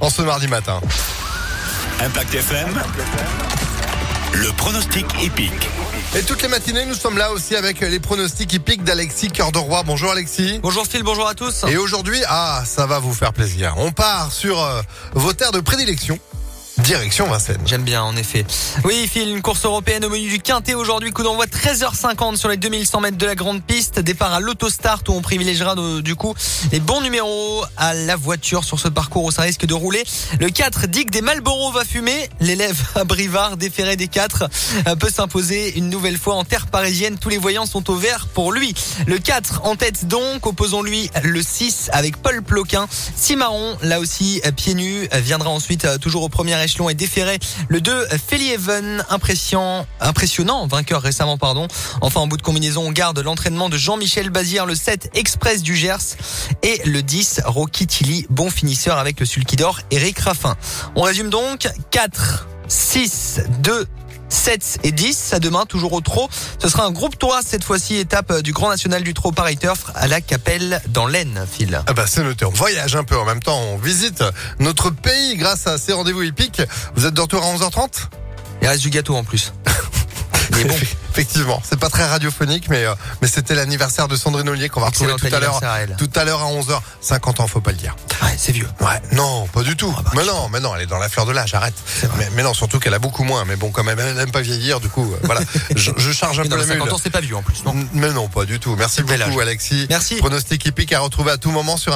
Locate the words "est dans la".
90.82-91.08